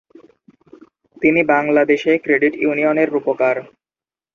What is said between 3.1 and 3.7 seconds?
রূপকার।